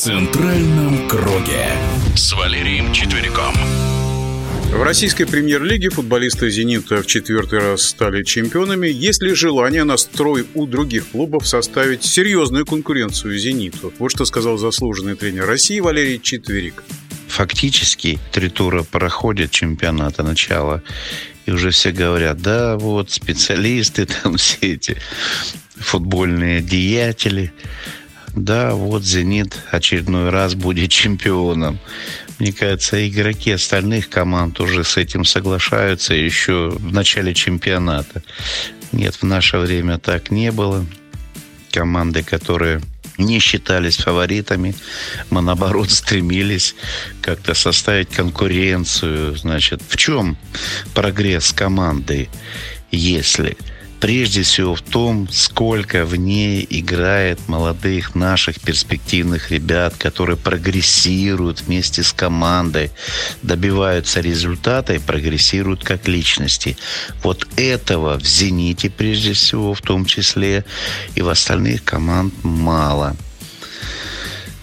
центральном 0.00 1.06
круге 1.08 1.66
с 2.16 2.32
Валерием 2.32 2.90
Четвериком. 2.90 3.52
В 4.72 4.82
российской 4.82 5.26
премьер-лиге 5.26 5.90
футболисты 5.90 6.48
«Зенита» 6.48 7.02
в 7.02 7.06
четвертый 7.06 7.58
раз 7.58 7.82
стали 7.82 8.22
чемпионами. 8.22 8.88
Есть 8.88 9.20
ли 9.20 9.34
желание 9.34 9.84
настрой 9.84 10.46
у 10.54 10.66
других 10.66 11.08
клубов 11.08 11.46
составить 11.46 12.02
серьезную 12.02 12.64
конкуренцию 12.64 13.36
«Зениту»? 13.38 13.92
Вот 13.98 14.10
что 14.10 14.24
сказал 14.24 14.56
заслуженный 14.56 15.16
тренер 15.16 15.44
России 15.44 15.80
Валерий 15.80 16.18
Четверик. 16.18 16.82
Фактически 17.28 18.18
три 18.32 18.48
тура 18.48 18.84
проходят 18.84 19.50
чемпионата 19.50 20.22
начала. 20.22 20.82
И 21.44 21.50
уже 21.50 21.72
все 21.72 21.92
говорят, 21.92 22.40
да, 22.40 22.78
вот 22.78 23.10
специалисты, 23.10 24.06
там 24.22 24.38
все 24.38 24.56
эти 24.62 24.96
футбольные 25.76 26.62
деятели. 26.62 27.52
Да, 28.34 28.74
вот 28.74 29.02
«Зенит» 29.02 29.58
очередной 29.70 30.30
раз 30.30 30.54
будет 30.54 30.90
чемпионом. 30.90 31.78
Мне 32.38 32.52
кажется, 32.52 33.06
игроки 33.06 33.50
остальных 33.52 34.08
команд 34.08 34.60
уже 34.60 34.84
с 34.84 34.96
этим 34.96 35.24
соглашаются 35.24 36.14
еще 36.14 36.70
в 36.70 36.92
начале 36.92 37.34
чемпионата. 37.34 38.22
Нет, 38.92 39.16
в 39.16 39.24
наше 39.24 39.58
время 39.58 39.98
так 39.98 40.30
не 40.30 40.50
было. 40.50 40.86
Команды, 41.70 42.22
которые 42.22 42.80
не 43.18 43.38
считались 43.38 43.96
фаворитами. 43.96 44.74
Мы, 45.28 45.42
наоборот, 45.42 45.90
стремились 45.90 46.74
как-то 47.20 47.54
составить 47.54 48.08
конкуренцию. 48.08 49.36
Значит, 49.36 49.82
в 49.86 49.96
чем 49.96 50.36
прогресс 50.94 51.52
команды, 51.52 52.28
если 52.90 53.56
прежде 54.00 54.42
всего 54.42 54.74
в 54.74 54.80
том, 54.80 55.28
сколько 55.30 56.04
в 56.04 56.16
ней 56.16 56.66
играет 56.68 57.46
молодых 57.48 58.14
наших 58.14 58.60
перспективных 58.60 59.50
ребят, 59.50 59.94
которые 59.96 60.36
прогрессируют 60.36 61.62
вместе 61.62 62.02
с 62.02 62.12
командой, 62.12 62.90
добиваются 63.42 64.20
результата 64.20 64.94
и 64.94 64.98
прогрессируют 64.98 65.84
как 65.84 66.08
личности. 66.08 66.76
Вот 67.22 67.46
этого 67.56 68.18
в 68.18 68.24
«Зените» 68.24 68.90
прежде 68.90 69.34
всего 69.34 69.74
в 69.74 69.82
том 69.82 70.06
числе 70.06 70.64
и 71.14 71.22
в 71.22 71.28
остальных 71.28 71.84
команд 71.84 72.32
мало. 72.42 73.16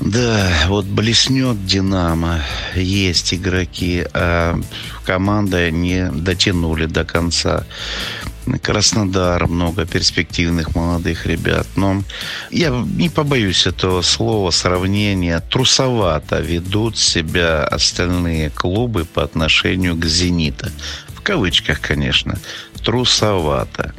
Да, 0.00 0.50
вот 0.68 0.86
блеснет 0.86 1.66
«Динамо», 1.66 2.40
есть 2.74 3.34
игроки, 3.34 4.06
а 4.14 4.58
команда 5.04 5.70
не 5.70 6.10
дотянули 6.10 6.86
до 6.86 7.04
конца. 7.04 7.66
Краснодар, 8.62 9.46
много 9.46 9.86
перспективных 9.86 10.74
молодых 10.74 11.26
ребят. 11.26 11.66
Но 11.76 12.02
я 12.50 12.70
не 12.70 13.08
побоюсь 13.08 13.66
этого 13.66 14.02
слова, 14.02 14.50
сравнения. 14.50 15.40
Трусовато 15.40 16.40
ведут 16.40 16.98
себя 16.98 17.64
остальные 17.64 18.50
клубы 18.50 19.04
по 19.04 19.22
отношению 19.22 19.96
к 19.96 20.04
«Зенита». 20.06 20.72
В 21.08 21.20
кавычках, 21.22 21.80
конечно. 21.80 22.38
Трусовато. 22.82 23.94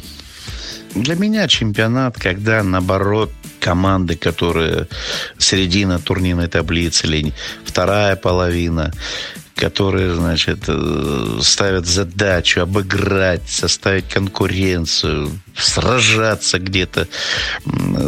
Для 0.96 1.16
меня 1.16 1.48
чемпионат, 1.48 2.18
когда, 2.18 2.64
наоборот, 2.64 3.32
команды, 3.60 4.18
которые 4.18 4.88
середина 5.38 6.00
турнирной 6.00 6.48
таблицы 6.48 7.08
или 7.08 7.34
вторая 7.64 8.16
половина, 8.16 8.92
которые, 9.62 10.16
значит, 10.16 10.64
э, 10.68 11.40
ставят 11.42 11.86
задачу 11.86 12.62
обыграть, 12.62 13.48
составить 13.48 14.08
конкуренцию, 14.08 15.30
сражаться 15.56 16.58
где-то 16.58 17.08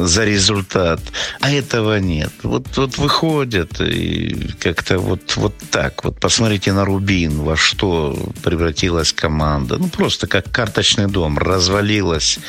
за 0.06 0.26
результат. 0.26 1.00
А 1.42 1.52
этого 1.52 2.00
нет. 2.00 2.32
Вот, 2.42 2.78
вот 2.78 2.98
выходят 2.98 3.80
и 3.82 4.50
как-то 4.60 4.98
вот, 4.98 5.36
вот 5.36 5.54
так. 5.70 6.04
Вот 6.04 6.20
посмотрите 6.20 6.74
на 6.74 6.86
Рубин, 6.86 7.42
во 7.42 7.56
что 7.56 8.18
превратилась 8.44 9.14
команда. 9.14 9.78
Ну, 9.78 9.90
просто 9.90 10.26
как 10.26 10.52
карточный 10.52 11.08
дом. 11.08 11.38
Развалилась 11.38 12.40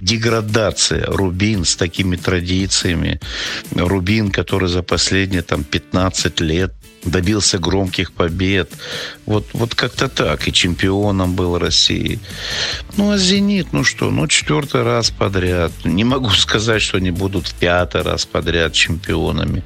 деградация. 0.00 1.06
Рубин 1.06 1.64
с 1.64 1.76
такими 1.76 2.16
традициями. 2.16 3.20
Рубин, 3.74 4.30
который 4.30 4.68
за 4.68 4.82
последние 4.82 5.42
там 5.42 5.64
15 5.64 6.40
лет 6.40 6.74
добился 7.04 7.58
громких 7.58 8.12
побед. 8.12 8.72
Вот, 9.26 9.46
вот 9.52 9.74
как-то 9.74 10.08
так. 10.08 10.48
И 10.48 10.52
чемпионом 10.52 11.34
был 11.34 11.58
России. 11.58 12.18
Ну, 12.96 13.10
а 13.10 13.18
«Зенит», 13.18 13.72
ну 13.72 13.84
что, 13.84 14.10
ну, 14.10 14.26
четвертый 14.26 14.82
раз 14.82 15.10
подряд. 15.10 15.72
Не 15.84 16.04
могу 16.04 16.30
сказать, 16.30 16.82
что 16.82 16.98
они 16.98 17.10
будут 17.10 17.48
в 17.48 17.54
пятый 17.54 18.02
раз 18.02 18.26
подряд 18.26 18.72
чемпионами. 18.72 19.64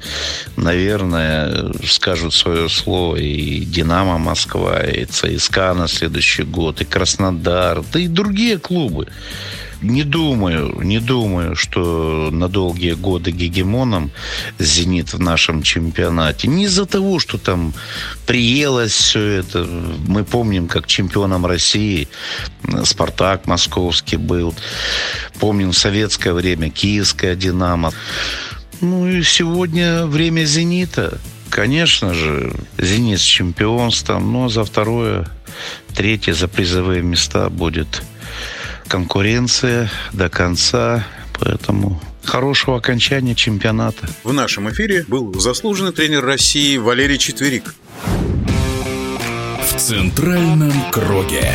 Наверное, 0.55 1.73
скажут 1.85 2.33
свое 2.33 2.69
слово 2.69 3.17
и 3.17 3.59
«Динамо 3.61 4.17
Москва», 4.17 4.81
и 4.81 5.05
ЦСКА 5.05 5.73
на 5.73 5.87
следующий 5.87 6.43
год, 6.43 6.81
и 6.81 6.85
«Краснодар», 6.85 7.83
да 7.91 7.99
и 7.99 8.07
другие 8.07 8.57
клубы. 8.57 9.07
Не 9.85 10.03
думаю, 10.03 10.81
не 10.81 10.99
думаю, 10.99 11.55
что 11.55 12.29
на 12.31 12.47
долгие 12.49 12.93
годы 12.93 13.29
гегемоном 13.29 14.09
«Зенит» 14.57 15.13
в 15.13 15.19
нашем 15.19 15.61
чемпионате. 15.61 16.47
Не 16.47 16.63
из-за 16.65 16.87
того, 16.87 17.19
что 17.19 17.37
там 17.37 17.71
приелось 18.25 18.93
все 18.93 19.21
это. 19.21 19.63
Мы 20.07 20.23
помним, 20.23 20.67
как 20.67 20.87
чемпионом 20.87 21.45
России 21.45 22.07
«Спартак» 22.83 23.45
московский 23.45 24.17
был. 24.17 24.55
Помним 25.39 25.71
в 25.71 25.77
советское 25.77 26.33
время 26.33 26.71
«Киевская 26.71 27.35
Динамо». 27.35 27.93
Ну 28.81 29.07
и 29.07 29.21
сегодня 29.21 30.07
время 30.07 30.45
«Зенита». 30.45 31.19
Конечно 31.51 32.15
же, 32.15 32.55
«Зенит» 32.79 33.19
с 33.19 33.23
чемпионством, 33.23 34.33
но 34.33 34.49
за 34.49 34.63
второе, 34.63 35.27
третье, 35.93 36.33
за 36.33 36.47
призовые 36.47 37.03
места 37.03 37.49
будет 37.49 38.01
конкуренция 38.87 39.89
до 40.13 40.29
конца, 40.29 41.05
поэтому 41.39 42.01
хорошего 42.23 42.77
окончания 42.77 43.35
чемпионата. 43.35 44.07
В 44.23 44.33
нашем 44.33 44.69
эфире 44.69 45.05
был 45.07 45.39
заслуженный 45.39 45.91
тренер 45.91 46.25
России 46.25 46.77
Валерий 46.77 47.17
Четверик. 47.17 47.75
В 49.61 49.77
центральном 49.77 50.73
круге. 50.91 51.51